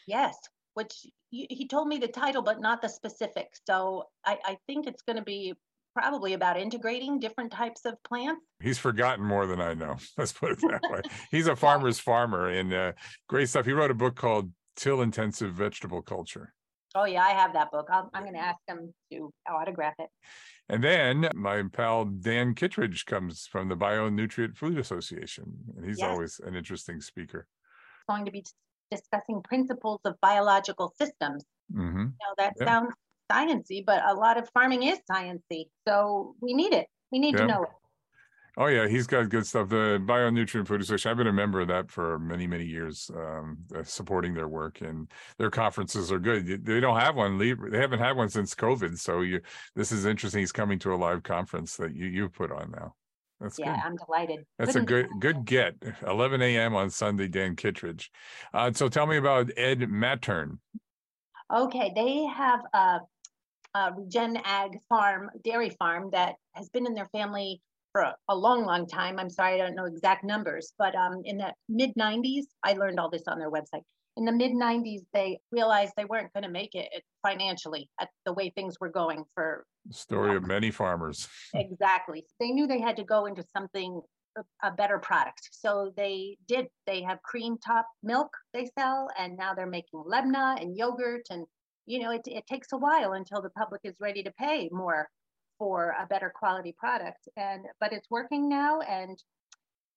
Yes, 0.06 0.36
which 0.74 0.92
he, 1.30 1.48
he 1.50 1.66
told 1.66 1.88
me 1.88 1.98
the 1.98 2.06
title, 2.06 2.42
but 2.42 2.60
not 2.60 2.82
the 2.82 2.88
specifics. 2.88 3.60
So 3.66 4.04
I, 4.24 4.38
I 4.44 4.58
think 4.68 4.86
it's 4.86 5.02
going 5.02 5.16
to 5.16 5.24
be 5.24 5.54
probably 5.96 6.34
about 6.34 6.58
integrating 6.58 7.18
different 7.18 7.50
types 7.50 7.86
of 7.86 7.94
plants. 8.04 8.42
He's 8.62 8.78
forgotten 8.78 9.24
more 9.24 9.46
than 9.46 9.60
I 9.60 9.72
know. 9.72 9.96
Let's 10.18 10.32
put 10.32 10.52
it 10.52 10.58
that 10.60 10.82
way. 10.90 11.00
He's 11.30 11.46
a 11.46 11.56
farmer's 11.56 11.98
farmer 11.98 12.48
and 12.48 12.72
uh, 12.72 12.92
great 13.28 13.48
stuff. 13.48 13.64
He 13.64 13.72
wrote 13.72 13.90
a 13.90 13.94
book 13.94 14.14
called 14.14 14.52
Till 14.76 15.00
Intensive 15.02 15.52
Vegetable 15.54 16.02
Culture. 16.02 16.54
Oh 16.94 17.04
yeah, 17.04 17.22
I 17.22 17.30
have 17.30 17.52
that 17.54 17.70
book. 17.70 17.88
I'll, 17.90 18.10
I'm 18.14 18.22
going 18.22 18.34
to 18.34 18.40
ask 18.40 18.58
him 18.66 18.94
to 19.12 19.30
autograph 19.48 19.94
it. 19.98 20.08
And 20.68 20.82
then 20.82 21.28
my 21.34 21.62
pal 21.72 22.04
Dan 22.04 22.54
Kittredge 22.54 23.04
comes 23.06 23.46
from 23.46 23.68
the 23.68 23.76
Bionutrient 23.76 24.56
Food 24.56 24.78
Association, 24.78 25.52
and 25.76 25.84
he's 25.84 26.00
Yes. 26.00 26.10
always 26.10 26.40
an 26.40 26.54
interesting 26.54 27.00
speaker. 27.00 27.46
Going 28.08 28.24
to 28.24 28.30
be 28.30 28.44
discussing 28.90 29.42
principles 29.42 30.00
of 30.04 30.14
biological 30.20 30.92
systems. 30.96 31.44
hmm 31.72 31.86
You 31.86 32.04
know, 32.04 32.34
that 32.38 32.54
Yeah. 32.58 32.64
sounds 32.66 32.94
sciency, 33.30 33.84
but 33.84 34.04
a 34.06 34.14
lot 34.14 34.38
of 34.38 34.48
farming 34.54 34.84
is 34.84 34.98
sciency. 35.10 35.68
So 35.86 36.34
we 36.40 36.54
need 36.54 36.72
it. 36.72 36.86
We 37.10 37.18
need 37.18 37.32
Yeah. 37.32 37.42
to 37.42 37.46
know 37.46 37.62
it. 37.64 37.70
Oh 38.58 38.66
yeah, 38.66 38.88
he's 38.88 39.06
got 39.06 39.28
good 39.28 39.46
stuff. 39.46 39.68
The 39.68 40.02
Bionutrient 40.06 40.66
Food 40.66 40.80
Association. 40.80 41.10
I've 41.10 41.18
been 41.18 41.26
a 41.26 41.32
member 41.32 41.60
of 41.60 41.68
that 41.68 41.90
for 41.90 42.18
many, 42.18 42.46
many 42.46 42.64
years, 42.64 43.10
um, 43.14 43.58
uh, 43.74 43.82
supporting 43.82 44.32
their 44.32 44.48
work, 44.48 44.80
and 44.80 45.08
their 45.36 45.50
conferences 45.50 46.10
are 46.10 46.18
good. 46.18 46.64
They 46.64 46.80
don't 46.80 46.98
have 46.98 47.16
one. 47.16 47.36
They 47.36 47.48
haven't 47.78 47.98
had 47.98 48.16
one 48.16 48.30
since 48.30 48.54
COVID. 48.54 48.98
So 48.98 49.20
you, 49.20 49.42
this 49.74 49.92
is 49.92 50.06
interesting. 50.06 50.40
He's 50.40 50.52
coming 50.52 50.78
to 50.80 50.94
a 50.94 50.96
live 50.96 51.22
conference 51.22 51.76
that 51.76 51.94
you 51.94 52.06
you 52.06 52.30
put 52.30 52.50
on 52.50 52.70
now. 52.70 52.94
That's 53.40 53.58
Yeah, 53.58 53.74
good. 53.74 53.82
I'm 53.84 53.96
delighted. 53.96 54.46
That's 54.58 54.74
a 54.74 54.80
good 54.80 55.08
good 55.20 55.44
get. 55.44 55.74
11 56.06 56.40
a.m. 56.40 56.74
on 56.74 56.88
Sunday, 56.88 57.28
Dan 57.28 57.56
Kittredge. 57.56 58.10
Uh, 58.54 58.72
so 58.72 58.88
tell 58.88 59.06
me 59.06 59.18
about 59.18 59.50
Ed 59.58 59.80
Mattern. 59.80 60.60
Okay, 61.54 61.92
they 61.94 62.24
have 62.24 62.60
a, 62.72 63.00
a 63.74 63.92
Regen 63.94 64.38
Ag 64.44 64.78
farm, 64.88 65.30
dairy 65.44 65.70
farm 65.70 66.08
that 66.12 66.36
has 66.54 66.70
been 66.70 66.86
in 66.86 66.94
their 66.94 67.08
family 67.08 67.60
for 67.96 68.02
a, 68.02 68.14
a 68.28 68.36
long, 68.36 68.66
long 68.66 68.86
time. 68.86 69.18
I'm 69.18 69.30
sorry, 69.30 69.54
I 69.54 69.64
don't 69.64 69.74
know 69.74 69.86
exact 69.86 70.22
numbers, 70.22 70.74
but 70.78 70.94
um, 70.94 71.22
in 71.24 71.38
the 71.38 71.54
mid 71.70 71.94
90s, 71.94 72.44
I 72.62 72.74
learned 72.74 73.00
all 73.00 73.08
this 73.08 73.22
on 73.26 73.38
their 73.38 73.50
website. 73.50 73.84
In 74.18 74.26
the 74.26 74.32
mid 74.32 74.52
90s, 74.52 75.00
they 75.14 75.38
realized 75.50 75.94
they 75.96 76.04
weren't 76.04 76.30
going 76.34 76.44
to 76.44 76.50
make 76.50 76.74
it 76.74 76.88
financially 77.22 77.88
at 77.98 78.10
the 78.26 78.34
way 78.34 78.50
things 78.50 78.76
were 78.80 78.90
going 78.90 79.24
for 79.34 79.64
Story 79.90 80.36
of 80.36 80.46
many 80.46 80.70
farmers. 80.70 81.26
Exactly. 81.54 82.26
They 82.38 82.50
knew 82.50 82.66
they 82.66 82.80
had 82.80 82.96
to 82.96 83.04
go 83.04 83.24
into 83.24 83.42
something, 83.56 84.02
a- 84.36 84.68
a 84.68 84.72
better 84.72 84.98
product. 84.98 85.48
So 85.52 85.92
they 85.96 86.36
did. 86.46 86.66
They 86.86 87.00
have 87.02 87.22
cream 87.22 87.56
top 87.64 87.86
milk 88.02 88.28
they 88.52 88.68
sell, 88.78 89.08
and 89.18 89.38
now 89.38 89.54
they're 89.54 89.66
making 89.66 90.00
lebna 90.06 90.60
and 90.60 90.76
yogurt. 90.76 91.22
And, 91.30 91.46
you 91.86 92.00
know, 92.00 92.10
it, 92.10 92.22
it 92.26 92.46
takes 92.46 92.72
a 92.72 92.76
while 92.76 93.12
until 93.14 93.40
the 93.40 93.50
public 93.50 93.80
is 93.84 93.94
ready 94.00 94.22
to 94.22 94.32
pay 94.32 94.68
more 94.70 95.08
for 95.58 95.94
a 96.00 96.06
better 96.06 96.32
quality 96.34 96.72
product. 96.72 97.28
And, 97.36 97.66
but 97.80 97.92
it's 97.92 98.10
working 98.10 98.48
now. 98.48 98.80
And 98.80 99.22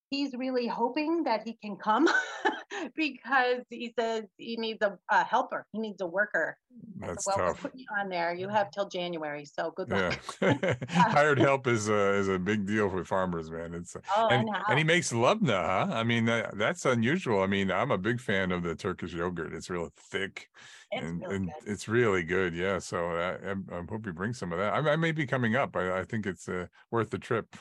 he's 0.09 0.33
really 0.33 0.67
hoping 0.67 1.23
that 1.23 1.43
he 1.45 1.53
can 1.53 1.75
come 1.75 2.07
because 2.95 3.61
he 3.69 3.93
says 3.97 4.23
he 4.37 4.57
needs 4.57 4.81
a, 4.81 4.97
a, 5.09 5.23
helper. 5.23 5.65
He 5.71 5.79
needs 5.79 6.01
a 6.01 6.07
worker. 6.07 6.57
That's 6.97 7.27
well, 7.27 7.37
tough. 7.37 7.61
Put 7.61 7.73
you 7.75 7.85
on 7.99 8.09
there. 8.09 8.33
You 8.33 8.49
have 8.49 8.71
till 8.71 8.87
January, 8.87 9.45
so 9.45 9.71
good 9.75 9.89
luck. 9.89 10.19
Yeah. 10.41 10.75
Hired 10.89 11.39
help 11.39 11.67
is 11.67 11.89
a, 11.89 12.13
is 12.13 12.27
a 12.27 12.39
big 12.39 12.65
deal 12.65 12.89
for 12.89 13.03
farmers, 13.05 13.51
man. 13.51 13.73
It's 13.73 13.95
oh, 14.15 14.27
and, 14.29 14.47
and, 14.47 14.57
and 14.67 14.77
he 14.77 14.83
makes 14.83 15.13
lubna, 15.13 15.63
huh? 15.65 15.87
I 15.91 16.03
mean, 16.03 16.25
that, 16.25 16.57
that's 16.57 16.85
unusual. 16.85 17.41
I 17.41 17.47
mean, 17.47 17.71
I'm 17.71 17.91
a 17.91 17.97
big 17.97 18.19
fan 18.19 18.51
of 18.51 18.63
the 18.63 18.75
Turkish 18.75 19.13
yogurt. 19.13 19.53
It's 19.53 19.69
real 19.69 19.91
thick. 19.97 20.49
It's 20.91 21.05
and, 21.05 21.21
really 21.21 21.35
and 21.35 21.51
it's 21.67 21.87
really 21.87 22.23
good. 22.23 22.55
Yeah. 22.55 22.79
So 22.79 23.11
I, 23.11 23.51
I, 23.51 23.77
I 23.77 23.81
hope 23.87 24.05
you 24.05 24.13
bring 24.13 24.33
some 24.33 24.51
of 24.51 24.59
that. 24.59 24.73
I, 24.73 24.93
I 24.93 24.95
may 24.95 25.11
be 25.11 25.27
coming 25.27 25.55
up. 25.55 25.75
I, 25.75 25.99
I 25.99 26.03
think 26.03 26.25
it's 26.25 26.49
uh, 26.49 26.65
worth 26.91 27.11
the 27.11 27.19
trip. 27.19 27.55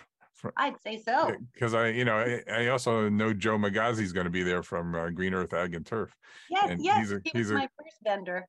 I'd 0.57 0.81
say 0.83 1.03
so. 1.05 1.33
Because 1.53 1.75
I, 1.75 1.89
you 1.89 2.05
know, 2.05 2.17
I, 2.17 2.43
I, 2.51 2.67
also 2.69 3.09
know 3.09 3.33
Joe 3.33 3.59
Magazi 3.59 4.03
is 4.03 4.13
going 4.13 4.25
to 4.25 4.31
be 4.31 4.43
there 4.43 4.63
from 4.63 4.95
uh, 4.95 5.11
Green 5.11 5.35
Earth 5.35 5.53
Ag 5.53 5.75
and 5.75 5.85
Turf. 5.85 6.15
Yes, 6.51 6.71
and 6.71 6.83
yes, 6.83 6.99
he's 6.99 7.13
a, 7.13 7.21
he 7.25 7.31
he's 7.35 7.51
a, 7.51 7.55
my 7.55 7.69
first 7.77 7.97
vendor. 8.05 8.47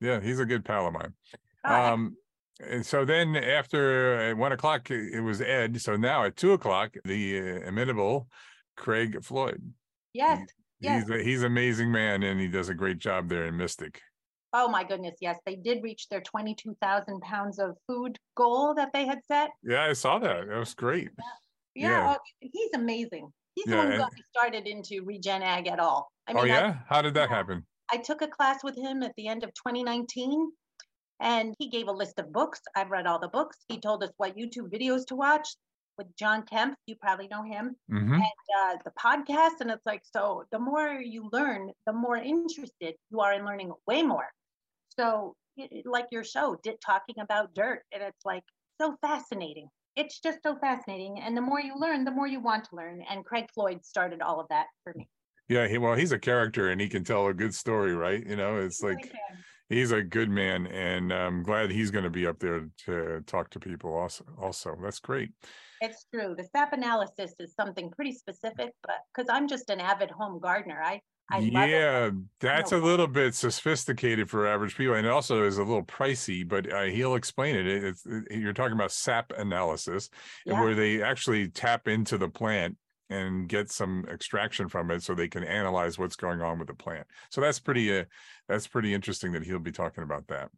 Yeah, 0.00 0.20
he's 0.20 0.40
a 0.40 0.44
good 0.44 0.64
pal 0.64 0.86
of 0.86 0.92
mine. 0.92 1.14
Oh, 1.64 1.74
Um, 1.74 2.16
and 2.60 2.84
so 2.84 3.04
then 3.04 3.36
after 3.36 4.14
at 4.14 4.36
one 4.36 4.52
o'clock, 4.52 4.90
it 4.90 5.20
was 5.22 5.40
Ed. 5.40 5.80
So 5.80 5.96
now 5.96 6.24
at 6.24 6.36
two 6.36 6.52
o'clock, 6.52 6.94
the 7.04 7.38
uh, 7.38 7.68
imitable 7.68 8.28
Craig 8.76 9.22
Floyd. 9.24 9.72
yes, 10.12 10.46
yes. 10.80 11.06
He's 11.06 11.10
a, 11.10 11.22
he's 11.22 11.40
an 11.40 11.46
amazing 11.46 11.90
man, 11.90 12.22
and 12.22 12.40
he 12.40 12.48
does 12.48 12.68
a 12.68 12.74
great 12.74 12.98
job 12.98 13.28
there 13.28 13.46
in 13.46 13.56
Mystic. 13.56 14.00
Oh 14.56 14.68
my 14.68 14.84
goodness, 14.84 15.16
yes, 15.20 15.36
they 15.44 15.56
did 15.56 15.82
reach 15.82 16.08
their 16.08 16.20
22,000 16.20 17.20
pounds 17.22 17.58
of 17.58 17.76
food 17.88 18.16
goal 18.36 18.72
that 18.74 18.92
they 18.92 19.04
had 19.04 19.18
set. 19.26 19.50
Yeah, 19.64 19.82
I 19.84 19.92
saw 19.94 20.18
that. 20.20 20.46
That 20.48 20.58
was 20.58 20.74
great. 20.74 21.10
Yeah, 21.74 21.88
Yeah. 21.90 22.14
oh, 22.16 22.20
he's 22.40 22.70
amazing. 22.74 23.32
He's 23.56 23.66
the 23.66 23.76
one 23.76 23.90
who 23.90 23.98
got 23.98 24.12
me 24.14 24.22
started 24.30 24.66
into 24.68 25.04
Regen 25.04 25.42
Ag 25.42 25.66
at 25.66 25.80
all. 25.80 26.08
I 26.28 26.32
oh 26.34 26.38
I- 26.42 26.46
yeah, 26.46 26.78
how 26.88 27.02
did 27.02 27.14
that 27.14 27.28
happen? 27.30 27.66
I 27.92 27.96
took 27.98 28.22
a 28.22 28.28
class 28.28 28.62
with 28.64 28.76
him 28.76 29.02
at 29.02 29.12
the 29.16 29.26
end 29.28 29.42
of 29.44 29.50
2019 29.54 30.50
and 31.20 31.54
he 31.58 31.68
gave 31.68 31.88
a 31.88 31.92
list 31.92 32.18
of 32.18 32.32
books. 32.32 32.60
I've 32.76 32.90
read 32.90 33.06
all 33.06 33.18
the 33.18 33.28
books. 33.28 33.58
He 33.68 33.78
told 33.80 34.02
us 34.04 34.10
what 34.16 34.36
YouTube 34.36 34.70
videos 34.72 35.04
to 35.08 35.16
watch 35.16 35.48
with 35.98 36.08
John 36.16 36.44
Kempf. 36.44 36.74
You 36.86 36.96
probably 36.96 37.28
know 37.28 37.42
him. 37.42 37.76
hmm 37.88 38.20
Uh, 38.56 38.76
the 38.84 38.92
podcast. 38.98 39.60
And 39.60 39.70
it's 39.70 39.84
like, 39.86 40.02
so 40.04 40.44
the 40.52 40.58
more 40.58 40.88
you 41.00 41.28
learn, 41.32 41.70
the 41.86 41.92
more 41.92 42.16
interested 42.16 42.94
you 43.10 43.20
are 43.20 43.32
in 43.32 43.44
learning 43.44 43.72
way 43.86 44.02
more. 44.02 44.28
So, 44.98 45.34
like 45.84 46.06
your 46.10 46.24
show, 46.24 46.56
did, 46.62 46.80
talking 46.80 47.16
about 47.20 47.54
dirt, 47.54 47.82
and 47.92 48.02
it's 48.02 48.24
like 48.24 48.44
so 48.80 48.96
fascinating. 49.00 49.68
It's 49.96 50.18
just 50.18 50.38
so 50.42 50.56
fascinating. 50.56 51.20
And 51.20 51.36
the 51.36 51.40
more 51.40 51.60
you 51.60 51.78
learn, 51.78 52.04
the 52.04 52.10
more 52.10 52.26
you 52.26 52.40
want 52.40 52.64
to 52.64 52.76
learn. 52.76 53.02
And 53.08 53.24
Craig 53.24 53.46
Floyd 53.54 53.84
started 53.84 54.20
all 54.20 54.40
of 54.40 54.48
that 54.48 54.66
for 54.82 54.92
me. 54.96 55.08
Yeah, 55.48 55.68
he, 55.68 55.78
well, 55.78 55.94
he's 55.94 56.12
a 56.12 56.18
character, 56.18 56.70
and 56.70 56.80
he 56.80 56.88
can 56.88 57.04
tell 57.04 57.26
a 57.26 57.34
good 57.34 57.54
story, 57.54 57.94
right? 57.94 58.26
You 58.26 58.36
know, 58.36 58.56
it's 58.56 58.82
like 58.82 59.12
he's 59.68 59.92
a 59.92 60.02
good 60.02 60.30
man, 60.30 60.66
and 60.68 61.12
I'm 61.12 61.42
glad 61.42 61.70
he's 61.70 61.90
going 61.90 62.04
to 62.04 62.10
be 62.10 62.26
up 62.26 62.38
there 62.38 62.68
to 62.86 63.22
talk 63.26 63.50
to 63.50 63.60
people. 63.60 63.94
Also, 63.94 64.24
also, 64.40 64.76
that's 64.82 65.00
great. 65.00 65.32
It's 65.82 66.06
true. 66.12 66.34
The 66.36 66.44
SAP 66.44 66.72
analysis 66.72 67.34
is 67.38 67.54
something 67.54 67.90
pretty 67.90 68.12
specific, 68.12 68.72
but 68.82 68.96
because 69.14 69.28
I'm 69.30 69.46
just 69.46 69.68
an 69.68 69.80
avid 69.80 70.10
home 70.10 70.40
gardener, 70.40 70.80
I 70.82 71.02
I 71.30 71.38
yeah, 71.38 72.10
that's 72.38 72.72
a 72.72 72.76
little 72.76 73.06
bit 73.06 73.34
sophisticated 73.34 74.28
for 74.28 74.46
average 74.46 74.76
people, 74.76 74.94
and 74.94 75.06
it 75.06 75.10
also 75.10 75.44
is 75.44 75.56
a 75.56 75.64
little 75.64 75.82
pricey. 75.82 76.46
But 76.46 76.70
uh, 76.70 76.82
he'll 76.84 77.14
explain 77.14 77.56
it. 77.56 77.66
It- 77.66 77.84
It's 77.84 78.06
it- 78.06 78.30
you're 78.38 78.52
talking 78.52 78.74
about 78.74 78.92
sap 78.92 79.32
analysis, 79.36 80.10
Yeah. 80.44 80.60
where 80.60 80.74
they 80.74 81.02
actually 81.02 81.48
tap 81.48 81.88
into 81.88 82.18
the 82.18 82.28
plant 82.28 82.76
and 83.10 83.48
get 83.48 83.70
some 83.70 84.06
extraction 84.10 84.68
from 84.68 84.90
it, 84.90 85.02
so 85.02 85.14
they 85.14 85.28
can 85.28 85.44
analyze 85.44 85.98
what's 85.98 86.16
going 86.16 86.42
on 86.42 86.58
with 86.58 86.68
the 86.68 86.74
plant. 86.74 87.06
So 87.30 87.40
that's 87.40 87.58
pretty 87.58 88.00
uh, 88.00 88.04
that's 88.48 88.66
pretty 88.66 88.92
interesting 88.92 89.32
that 89.32 89.44
he'll 89.44 89.58
be 89.58 89.72
talking 89.72 90.04
about 90.04 90.26
that. 90.28 90.50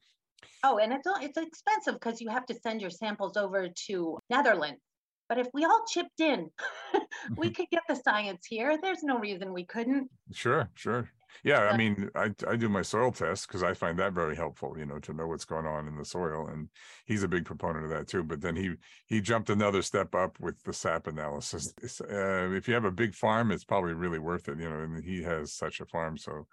Oh, 0.64 0.78
and 0.78 0.92
it's 0.92 1.06
it's 1.22 1.38
expensive 1.38 1.94
because 1.94 2.20
you 2.20 2.28
have 2.28 2.44
to 2.46 2.54
send 2.54 2.80
your 2.80 2.90
samples 2.90 3.36
over 3.36 3.68
to 3.86 4.18
Netherlands. 4.30 4.80
But 5.28 5.38
if 5.38 5.48
we 5.52 5.64
all 5.64 5.84
chipped 5.88 6.20
in, 6.20 6.50
we 7.36 7.50
could 7.50 7.66
get 7.70 7.82
the 7.88 7.96
science 7.96 8.46
here. 8.46 8.78
There's 8.80 9.02
no 9.02 9.18
reason 9.18 9.52
we 9.52 9.64
couldn't. 9.64 10.10
Sure, 10.32 10.68
sure. 10.74 11.10
Yeah, 11.44 11.68
I 11.68 11.76
mean, 11.76 12.10
I 12.14 12.30
I 12.48 12.56
do 12.56 12.68
my 12.68 12.82
soil 12.82 13.12
test 13.12 13.46
because 13.46 13.62
I 13.62 13.74
find 13.74 13.98
that 13.98 14.14
very 14.14 14.34
helpful, 14.34 14.74
you 14.78 14.86
know, 14.86 14.98
to 15.00 15.12
know 15.12 15.26
what's 15.26 15.44
going 15.44 15.66
on 15.66 15.86
in 15.86 15.96
the 15.96 16.04
soil, 16.04 16.46
and 16.48 16.68
he's 17.04 17.22
a 17.22 17.28
big 17.28 17.44
proponent 17.44 17.84
of 17.84 17.90
that 17.90 18.08
too. 18.08 18.22
But 18.22 18.40
then 18.40 18.56
he 18.56 18.74
he 19.06 19.20
jumped 19.20 19.50
another 19.50 19.82
step 19.82 20.14
up 20.14 20.38
with 20.40 20.62
the 20.62 20.72
sap 20.72 21.06
analysis. 21.06 21.74
Uh, 22.00 22.50
if 22.52 22.66
you 22.66 22.74
have 22.74 22.84
a 22.84 22.90
big 22.90 23.14
farm, 23.14 23.50
it's 23.50 23.64
probably 23.64 23.92
really 23.92 24.18
worth 24.18 24.48
it, 24.48 24.58
you 24.58 24.68
know. 24.68 24.80
And 24.80 25.04
he 25.04 25.22
has 25.22 25.52
such 25.52 25.80
a 25.80 25.86
farm, 25.86 26.16
so 26.16 26.46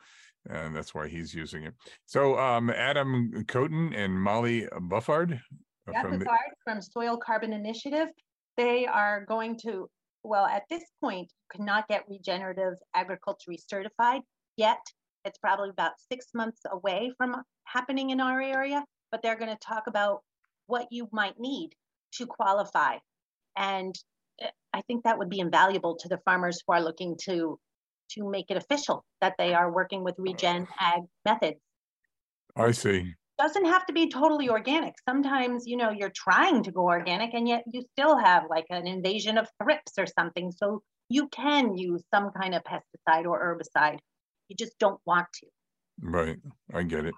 and 0.49 0.75
that's 0.75 0.93
why 0.93 1.07
he's 1.07 1.33
using 1.33 1.63
it. 1.63 1.73
So, 2.05 2.37
um, 2.37 2.69
Adam 2.69 3.45
Coton 3.47 3.93
and 3.93 4.13
Molly 4.13 4.67
Buffard 4.81 5.33
uh, 5.87 5.91
Yeah, 5.91 6.01
from 6.01 6.19
the, 6.19 6.25
from 6.63 6.81
Soil 6.81 7.17
Carbon 7.17 7.53
Initiative, 7.53 8.09
they 8.57 8.85
are 8.85 9.25
going 9.25 9.57
to, 9.63 9.89
well, 10.23 10.45
at 10.45 10.63
this 10.69 10.83
point, 11.01 11.31
could 11.49 11.61
not 11.61 11.87
get 11.87 12.05
regenerative 12.09 12.75
agriculture 12.93 13.51
certified 13.67 14.21
yet. 14.57 14.81
It's 15.25 15.39
probably 15.39 15.69
about 15.69 15.93
six 16.11 16.27
months 16.33 16.61
away 16.71 17.11
from 17.17 17.35
happening 17.65 18.09
in 18.09 18.19
our 18.19 18.41
area, 18.41 18.83
but 19.11 19.21
they're 19.21 19.37
going 19.37 19.51
to 19.51 19.65
talk 19.65 19.83
about 19.87 20.21
what 20.67 20.87
you 20.91 21.07
might 21.11 21.39
need 21.39 21.71
to 22.15 22.25
qualify. 22.25 22.97
And 23.57 23.95
eh, 24.41 24.49
I 24.73 24.81
think 24.81 25.03
that 25.03 25.17
would 25.17 25.29
be 25.29 25.39
invaluable 25.39 25.95
to 25.97 26.09
the 26.09 26.19
farmers 26.25 26.61
who 26.65 26.73
are 26.73 26.81
looking 26.81 27.17
to 27.25 27.59
to 28.11 28.29
make 28.29 28.51
it 28.51 28.57
official 28.57 29.05
that 29.21 29.33
they 29.37 29.53
are 29.53 29.71
working 29.71 30.03
with 30.03 30.13
regen 30.19 30.67
ag 30.79 31.03
methods 31.25 31.59
I 32.55 32.71
see. 32.71 33.15
Doesn't 33.37 33.65
have 33.65 33.85
to 33.87 33.93
be 33.93 34.09
totally 34.09 34.49
organic. 34.49 34.95
Sometimes, 35.07 35.65
you 35.65 35.77
know, 35.77 35.91
you're 35.91 36.11
trying 36.15 36.63
to 36.63 36.71
go 36.71 36.83
organic 36.83 37.33
and 37.33 37.47
yet 37.47 37.63
you 37.71 37.83
still 37.93 38.17
have 38.17 38.43
like 38.49 38.65
an 38.69 38.87
invasion 38.87 39.37
of 39.37 39.47
thrips 39.61 39.93
or 39.97 40.05
something. 40.05 40.51
So 40.51 40.81
you 41.09 41.27
can 41.29 41.77
use 41.77 42.03
some 42.13 42.31
kind 42.39 42.55
of 42.55 42.63
pesticide 42.63 43.25
or 43.25 43.39
herbicide. 43.39 43.99
You 44.47 44.55
just 44.55 44.77
don't 44.79 44.99
want 45.05 45.27
to. 45.35 45.47
Right. 46.01 46.37
I 46.73 46.83
get 46.83 47.05
it. 47.05 47.15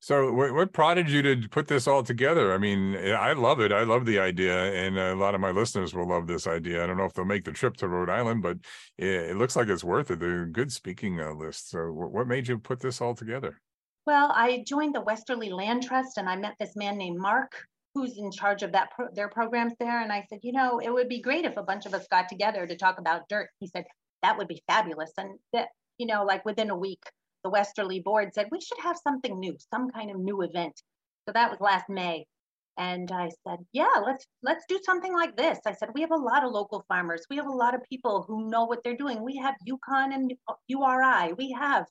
So 0.00 0.32
what, 0.32 0.52
what 0.52 0.72
prodded 0.74 1.08
you 1.08 1.22
to 1.22 1.48
put 1.48 1.66
this 1.66 1.86
all 1.88 2.02
together? 2.02 2.52
I 2.52 2.58
mean, 2.58 2.94
eh, 2.94 3.12
I 3.12 3.32
love 3.32 3.60
it. 3.60 3.72
I 3.72 3.84
love 3.84 4.04
the 4.04 4.18
idea 4.18 4.54
and 4.54 4.98
a 4.98 5.14
lot 5.14 5.34
of 5.34 5.40
my 5.40 5.50
listeners 5.50 5.94
will 5.94 6.06
love 6.06 6.26
this 6.26 6.46
idea. 6.46 6.84
I 6.84 6.86
don't 6.86 6.98
know 6.98 7.06
if 7.06 7.14
they'll 7.14 7.24
make 7.24 7.44
the 7.44 7.52
trip 7.52 7.76
to 7.78 7.88
Rhode 7.88 8.10
Island, 8.10 8.42
but 8.42 8.58
it, 8.98 9.30
it 9.30 9.36
looks 9.36 9.56
like 9.56 9.68
it's 9.68 9.82
worth 9.82 10.10
it. 10.10 10.20
They're 10.20 10.42
a 10.42 10.46
good 10.46 10.70
speaking 10.70 11.20
uh, 11.20 11.32
list. 11.32 11.70
So 11.70 11.90
what, 11.90 12.12
what 12.12 12.28
made 12.28 12.48
you 12.48 12.58
put 12.58 12.80
this 12.80 13.00
all 13.00 13.14
together? 13.14 13.62
Well, 14.06 14.30
I 14.34 14.62
joined 14.66 14.94
the 14.94 15.00
Westerly 15.00 15.48
Land 15.48 15.82
Trust 15.82 16.18
and 16.18 16.28
I 16.28 16.36
met 16.36 16.56
this 16.58 16.76
man 16.76 16.98
named 16.98 17.18
Mark 17.18 17.66
who's 17.94 18.18
in 18.18 18.30
charge 18.30 18.62
of 18.62 18.72
that 18.72 18.90
pro- 18.90 19.10
their 19.14 19.28
programs 19.30 19.72
there 19.78 20.00
and 20.02 20.12
I 20.12 20.26
said, 20.28 20.40
"You 20.42 20.52
know, 20.52 20.78
it 20.78 20.90
would 20.90 21.08
be 21.08 21.22
great 21.22 21.46
if 21.46 21.56
a 21.56 21.62
bunch 21.62 21.86
of 21.86 21.94
us 21.94 22.06
got 22.08 22.28
together 22.28 22.66
to 22.66 22.76
talk 22.76 22.98
about 22.98 23.28
dirt." 23.28 23.50
He 23.60 23.66
said, 23.68 23.86
"That 24.22 24.36
would 24.36 24.48
be 24.48 24.62
fabulous." 24.66 25.12
And 25.16 25.38
that, 25.54 25.68
you 25.96 26.06
know, 26.06 26.24
like 26.24 26.44
within 26.44 26.68
a 26.70 26.76
week, 26.76 27.02
the 27.44 27.50
Westerly 27.50 28.00
board 28.00 28.34
said, 28.34 28.48
"We 28.50 28.60
should 28.60 28.78
have 28.80 28.98
something 28.98 29.38
new, 29.38 29.56
some 29.72 29.90
kind 29.90 30.10
of 30.10 30.18
new 30.18 30.42
event." 30.42 30.82
So 31.26 31.32
that 31.32 31.50
was 31.50 31.60
last 31.60 31.88
May. 31.88 32.26
And 32.76 33.10
I 33.10 33.30
said, 33.46 33.64
"Yeah, 33.72 34.02
let's 34.04 34.26
let's 34.42 34.66
do 34.68 34.78
something 34.84 35.14
like 35.14 35.34
this." 35.36 35.60
I 35.66 35.72
said, 35.72 35.94
"We 35.94 36.02
have 36.02 36.10
a 36.12 36.16
lot 36.16 36.44
of 36.44 36.52
local 36.52 36.84
farmers. 36.88 37.24
We 37.30 37.36
have 37.36 37.46
a 37.46 37.50
lot 37.50 37.74
of 37.74 37.82
people 37.84 38.22
who 38.24 38.50
know 38.50 38.64
what 38.66 38.82
they're 38.84 38.96
doing. 38.96 39.22
We 39.22 39.36
have 39.36 39.54
UConn 39.66 40.12
and 40.14 40.34
URI. 40.68 41.32
We 41.34 41.52
have 41.52 41.86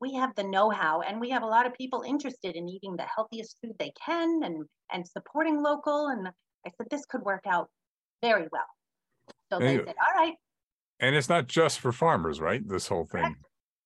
we 0.00 0.12
have 0.14 0.34
the 0.34 0.44
know-how 0.44 1.00
and 1.00 1.20
we 1.20 1.30
have 1.30 1.42
a 1.42 1.46
lot 1.46 1.66
of 1.66 1.72
people 1.74 2.02
interested 2.06 2.54
in 2.56 2.68
eating 2.68 2.96
the 2.96 3.06
healthiest 3.14 3.56
food 3.62 3.72
they 3.78 3.92
can 4.04 4.42
and 4.44 4.64
and 4.92 5.06
supporting 5.06 5.62
local 5.62 6.08
and 6.08 6.28
i 6.66 6.70
said 6.76 6.86
this 6.90 7.06
could 7.06 7.22
work 7.22 7.44
out 7.46 7.68
very 8.22 8.46
well 8.52 8.70
so 9.52 9.58
they 9.58 9.76
And- 9.76 9.86
said 9.86 9.94
all 10.06 10.14
right 10.22 10.34
And 11.00 11.14
it's 11.14 11.28
not 11.28 11.46
just 11.46 11.80
for 11.80 11.92
farmers, 11.92 12.40
right? 12.40 12.62
This 12.66 12.88
whole 12.88 13.04
thing. 13.04 13.22
Correct. 13.22 13.36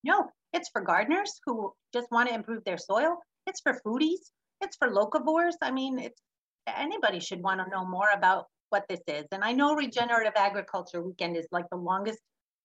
no 0.05 0.31
it's 0.53 0.69
for 0.73 0.81
gardeners 0.83 1.41
who 1.45 1.73
just 1.93 2.09
want 2.11 2.29
to 2.29 2.35
improve 2.35 2.63
their 2.65 2.79
soil 2.79 3.17
it's 3.47 3.61
for 3.61 3.81
foodies 3.85 4.23
it's 4.61 4.77
for 4.77 4.89
locavores 4.91 5.55
i 5.63 5.71
mean 5.71 5.99
it's 5.99 6.21
anybody 6.67 7.21
should 7.21 7.43
want 7.43 7.61
to 7.61 7.69
know 7.71 7.85
more 7.85 8.09
about 8.15 8.47
what 8.71 8.85
this 8.89 9.01
is 9.09 9.25
and 9.33 9.43
i 9.45 9.53
know 9.53 9.75
regenerative 9.75 10.33
agriculture 10.37 11.01
weekend 11.03 11.37
is 11.37 11.47
like 11.51 11.65
the 11.71 11.77
longest 11.77 12.21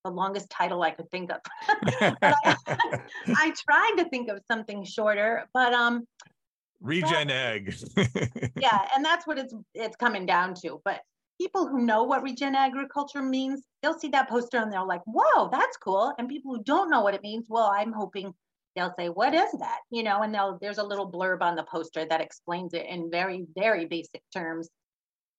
the 0.06 0.12
longest 0.12 0.50
title 0.50 0.82
i 0.84 0.92
could 0.92 1.10
think 1.12 1.32
of 1.32 1.40
I, 2.22 2.56
I 3.28 3.54
tried 3.68 3.96
to 3.98 4.10
think 4.10 4.30
of 4.30 4.40
something 4.50 4.86
shorter 4.86 5.46
but 5.54 5.74
um 5.74 6.06
Regen 6.82 7.32
Ag. 7.32 7.74
yeah 8.58 8.88
and 8.96 9.04
that's 9.04 9.26
what 9.26 9.38
it's 9.40 9.54
it's 9.74 9.96
coming 9.96 10.26
down 10.26 10.54
to 10.62 10.80
but 10.86 11.02
people 11.42 11.68
who 11.68 11.82
know 11.82 12.04
what 12.04 12.22
regen 12.22 12.56
agriculture 12.56 13.22
means 13.24 13.64
they'll 13.82 13.98
see 13.98 14.10
that 14.10 14.30
poster 14.30 14.58
and 14.60 14.72
they're 14.72 14.86
like 14.86 15.02
whoa 15.06 15.50
that's 15.52 15.78
cool 15.78 16.14
and 16.20 16.30
people 16.30 16.54
who 16.56 16.64
don't 16.64 16.90
know 16.90 17.02
what 17.02 17.14
it 17.16 17.24
means 17.24 17.48
well 17.50 17.72
i'm 17.76 17.92
hoping 17.92 18.34
they'll 18.76 18.94
say 19.00 19.08
what 19.10 19.34
is 19.34 19.52
that 19.60 19.80
you 19.90 20.04
know 20.04 20.22
and 20.22 20.34
they'll 20.34 20.58
there's 20.62 20.78
a 20.78 20.84
little 20.84 21.12
blurb 21.12 21.42
on 21.42 21.56
the 21.56 21.64
poster 21.64 22.06
that 22.06 22.22
explains 22.22 22.74
it 22.74 22.86
in 22.88 23.10
very 23.10 23.46
very 23.56 23.86
basic 23.86 24.22
terms 24.34 24.70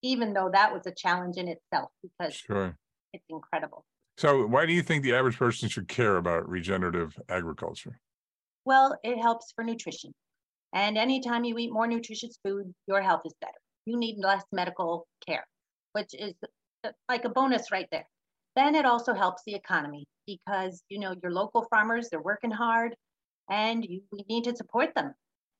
even 0.03 0.33
though 0.33 0.51
that 0.53 0.73
was 0.73 0.87
a 0.87 0.93
challenge 0.93 1.37
in 1.37 1.49
itself 1.49 1.91
because 2.03 2.35
Sure. 2.35 2.77
it's 3.13 3.25
incredible 3.29 3.85
So, 4.19 4.47
why 4.47 4.65
do 4.65 4.73
you 4.73 4.83
think 4.83 5.03
the 5.03 5.15
average 5.15 5.37
person 5.37 5.69
should 5.69 5.89
care 5.89 6.17
about 6.17 6.49
regenerative 6.49 7.19
agriculture? 7.29 8.01
Well, 8.65 8.97
it 9.05 9.19
helps 9.19 9.53
for 9.55 9.63
nutrition. 9.63 10.13
And 10.73 10.97
anytime 10.97 11.45
you 11.45 11.57
eat 11.59 11.73
more 11.73 11.87
nutritious 11.87 12.39
food, 12.45 12.75
your 12.87 13.03
health 13.03 13.23
is 13.25 13.35
better. 13.41 13.59
You 13.85 13.99
need 13.99 14.17
less 14.19 14.43
medical 14.53 15.07
care, 15.27 15.47
which 15.93 16.15
is 16.15 16.35
uh, 16.85 16.91
like 17.09 17.25
a 17.25 17.29
bonus 17.29 17.71
right 17.71 17.87
there. 17.93 18.07
Then 18.57 18.75
it 18.75 18.87
also 18.87 19.13
helps 19.13 19.43
the 19.47 19.55
economy 19.55 20.07
because 20.27 20.83
you 20.89 20.99
know 20.99 21.15
your 21.23 21.33
local 21.33 21.67
farmers 21.71 22.09
they're 22.11 22.23
working 22.23 22.51
hard, 22.51 22.97
and 23.51 23.85
you, 23.85 24.01
we 24.11 24.25
need 24.29 24.45
to 24.45 24.57
support 24.57 24.95
them. 24.95 25.13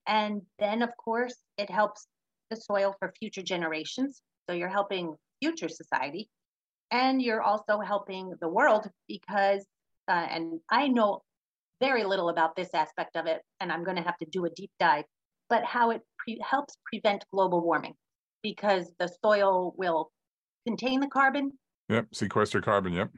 And 0.07 0.43
then 0.59 0.83
of 0.83 0.91
course 0.97 1.37
it 1.59 1.71
helps 1.71 2.07
the 2.51 2.57
soil 2.57 2.95
for 2.99 3.13
future 3.19 3.43
generations. 3.43 4.23
So 4.49 4.57
you're 4.57 4.69
helping 4.69 5.15
future 5.43 5.69
society, 5.69 6.29
and 6.91 7.21
you're 7.21 7.43
also 7.43 7.81
helping 7.81 8.33
the 8.41 8.49
world 8.49 8.89
because. 9.09 9.65
Uh, 10.09 10.25
and 10.31 10.61
I 10.71 10.87
know 10.87 11.23
very 11.81 12.05
little 12.05 12.29
about 12.29 12.57
this 12.57 12.69
aspect 12.75 13.17
of 13.17 13.27
it, 13.27 13.43
and 13.61 13.73
I'm 13.73 13.85
going 13.85 13.97
to 13.97 14.03
have 14.03 14.17
to 14.19 14.27
do 14.27 14.45
a 14.45 14.51
deep 14.51 14.71
dive, 14.79 15.05
but 15.49 15.65
how 15.65 15.91
it 15.91 16.03
pre- 16.19 16.41
helps 16.49 16.77
prevent 16.85 17.25
global 17.33 17.61
warming 17.61 17.95
because 18.43 18.91
the 18.99 19.11
soil 19.25 19.75
will 19.77 20.11
contain 20.67 21.01
the 21.01 21.09
carbon. 21.09 21.53
Yep, 21.89 22.07
sequester 22.13 22.61
carbon. 22.61 22.93
Yep. 22.93 23.11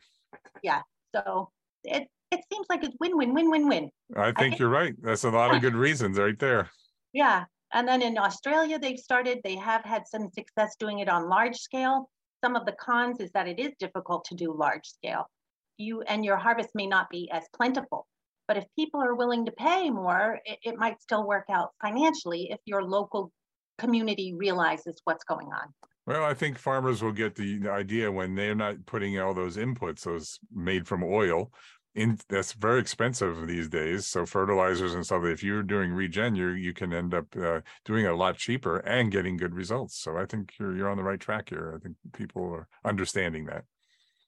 Yeah. 0.62 0.82
So 1.14 1.50
it 1.84 2.08
it 2.30 2.40
seems 2.52 2.66
like 2.68 2.84
it's 2.84 2.96
win 3.00 3.16
win 3.16 3.34
win 3.34 3.50
win 3.50 3.68
win. 3.68 3.90
I 4.16 4.32
think 4.32 4.54
I, 4.54 4.56
you're 4.58 4.68
right. 4.68 4.94
That's 5.02 5.25
a 5.25 5.30
lot 5.30 5.54
of 5.54 5.62
good 5.62 5.75
reasons 5.75 6.18
right 6.18 6.38
there. 6.38 6.70
Yeah. 7.14 7.46
And 7.72 7.88
then 7.88 8.02
in 8.02 8.18
Australia, 8.18 8.78
they've 8.78 8.98
started, 8.98 9.40
they 9.42 9.56
have 9.56 9.82
had 9.82 10.06
some 10.06 10.28
success 10.30 10.76
doing 10.78 10.98
it 10.98 11.08
on 11.08 11.28
large 11.28 11.56
scale. 11.56 12.10
Some 12.45 12.57
of 12.57 12.66
the 12.66 12.76
cons 12.80 13.21
is 13.21 13.30
that 13.33 13.49
it 13.49 13.59
is 13.59 13.73
difficult 13.78 14.25
to 14.26 14.35
do 14.35 14.52
large 14.52 14.87
scale. 14.87 15.28
You 15.76 16.02
and 16.02 16.25
your 16.25 16.37
harvest 16.37 16.71
may 16.75 16.87
not 16.87 17.11
be 17.11 17.30
as 17.30 17.45
plentiful. 17.54 18.07
But 18.47 18.57
if 18.57 18.64
people 18.76 19.02
are 19.02 19.14
willing 19.14 19.45
to 19.45 19.52
pay 19.52 19.90
more, 19.90 20.40
it, 20.45 20.59
it 20.62 20.78
might 20.78 21.02
still 21.02 21.26
work 21.26 21.47
out 21.50 21.71
financially 21.83 22.50
if 22.50 22.59
your 22.64 22.83
local 22.83 23.30
community 23.78 24.35
realizes 24.35 25.00
what's 25.04 25.25
going 25.25 25.49
on. 25.49 25.73
Well, 26.07 26.25
I 26.25 26.33
think 26.33 26.59
farmers 26.59 27.02
will 27.02 27.12
get 27.12 27.35
the 27.35 27.68
idea 27.68 28.11
when 28.11 28.35
they're 28.35 28.54
not 28.54 28.87
putting 28.87 29.21
all 29.21 29.35
those 29.35 29.59
inputs, 29.59 30.04
those 30.04 30.38
made 30.50 30.88
from 30.88 31.04
oil, 31.04 31.52
in 31.95 32.18
that's 32.28 32.52
very 32.52 32.80
expensive 32.80 33.47
these 33.47 33.68
days. 33.68 34.07
So 34.07 34.26
fertilizers 34.26 34.95
and 34.95 35.04
stuff. 35.04 35.25
If 35.25 35.42
you're 35.42 35.62
doing 35.62 35.92
regen, 35.92 36.35
you 36.35 36.50
you 36.50 36.73
can 36.73 36.92
end 36.92 37.14
up 37.14 37.26
uh, 37.37 37.61
doing 37.85 38.04
it 38.04 38.11
a 38.11 38.16
lot 38.16 38.37
cheaper 38.37 38.78
and 38.78 39.11
getting 39.11 39.37
good 39.37 39.54
results. 39.54 39.99
So 39.99 40.16
I 40.16 40.26
think 40.26 40.54
you're 40.59 40.76
you're 40.76 40.90
on 40.90 40.97
the 40.97 41.02
right 41.02 41.21
track 41.21 41.50
here. 41.50 41.75
I 41.76 41.78
think 41.83 41.97
people 42.12 42.45
are 42.52 42.68
understanding 42.85 43.47
that. 43.47 43.64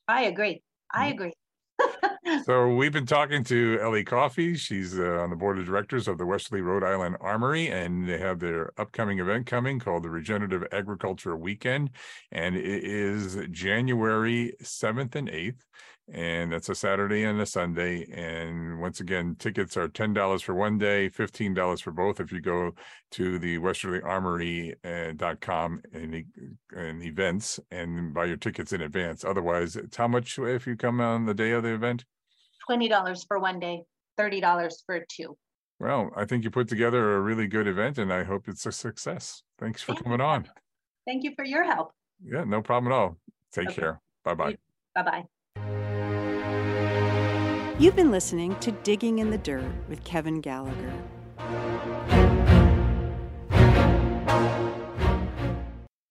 I 0.08 0.24
agree. 0.24 0.62
I 0.92 1.06
mm-hmm. 1.06 1.12
agree 1.12 1.32
so 2.44 2.74
we've 2.74 2.92
been 2.92 3.06
talking 3.06 3.44
to 3.44 3.78
Ellie 3.80 4.04
Coffey. 4.04 4.54
She's 4.56 4.98
uh, 4.98 5.20
on 5.20 5.30
the 5.30 5.36
board 5.36 5.58
of 5.58 5.66
directors 5.66 6.08
of 6.08 6.18
the 6.18 6.26
Westerly 6.26 6.60
Rhode 6.60 6.84
Island 6.84 7.16
Armory, 7.20 7.68
and 7.68 8.08
they 8.08 8.18
have 8.18 8.38
their 8.38 8.72
upcoming 8.78 9.18
event 9.18 9.46
coming 9.46 9.78
called 9.78 10.02
the 10.02 10.10
Regenerative 10.10 10.64
Agriculture 10.72 11.36
Weekend, 11.36 11.90
and 12.32 12.56
it 12.56 12.84
is 12.84 13.38
January 13.50 14.54
seventh 14.60 15.16
and 15.16 15.28
eighth 15.28 15.64
and 16.12 16.52
that's 16.52 16.68
a 16.68 16.74
Saturday 16.74 17.22
and 17.24 17.40
a 17.40 17.46
Sunday. 17.46 18.04
And 18.12 18.78
once 18.80 19.00
again, 19.00 19.36
tickets 19.38 19.76
are 19.76 19.88
ten 19.88 20.12
dollars 20.12 20.42
for 20.42 20.54
one 20.54 20.76
day, 20.78 21.08
fifteen 21.08 21.54
dollars 21.54 21.80
for 21.80 21.92
both. 21.92 22.18
If 22.20 22.32
you 22.32 22.40
go 22.40 22.72
to 23.12 23.38
the 23.38 23.58
westerlyarmory.com 23.58 25.82
uh, 25.84 25.98
and, 25.98 26.24
and 26.76 27.02
events 27.02 27.60
and 27.70 28.12
buy 28.12 28.26
your 28.26 28.36
tickets 28.36 28.72
in 28.72 28.82
advance. 28.82 29.24
Otherwise, 29.24 29.76
it's 29.76 29.96
how 29.96 30.08
much 30.08 30.38
if 30.38 30.66
you 30.66 30.76
come 30.76 31.00
on 31.00 31.24
the 31.26 31.34
day 31.34 31.52
of 31.52 31.62
the 31.62 31.72
event? 31.72 32.04
Twenty 32.66 32.88
dollars 32.88 33.24
for 33.24 33.38
one 33.38 33.60
day, 33.60 33.82
thirty 34.16 34.40
dollars 34.40 34.82
for 34.86 35.04
two. 35.08 35.36
Well, 35.78 36.10
I 36.14 36.26
think 36.26 36.44
you 36.44 36.50
put 36.50 36.68
together 36.68 37.16
a 37.16 37.20
really 37.20 37.46
good 37.46 37.66
event, 37.66 37.96
and 37.98 38.12
I 38.12 38.24
hope 38.24 38.48
it's 38.48 38.66
a 38.66 38.72
success. 38.72 39.42
Thanks 39.58 39.80
for 39.80 39.94
Thank 39.94 40.04
coming 40.04 40.20
you. 40.20 40.26
on. 40.26 40.46
Thank 41.06 41.24
you 41.24 41.32
for 41.34 41.44
your 41.44 41.64
help. 41.64 41.92
Yeah, 42.22 42.44
no 42.44 42.60
problem 42.60 42.92
at 42.92 42.96
all. 42.96 43.16
Take 43.52 43.68
okay. 43.68 43.80
care. 43.80 44.00
Bye 44.22 44.34
bye. 44.34 44.58
Bye 44.94 45.02
bye. 45.02 45.24
You've 47.80 47.96
been 47.96 48.10
listening 48.10 48.56
to 48.56 48.72
Digging 48.72 49.20
in 49.20 49.30
the 49.30 49.38
Dirt 49.38 49.64
with 49.88 50.04
Kevin 50.04 50.42
Gallagher. 50.42 50.92